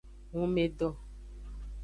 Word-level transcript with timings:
Hunmedo. 0.35 0.89